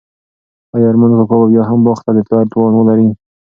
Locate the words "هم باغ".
1.69-1.99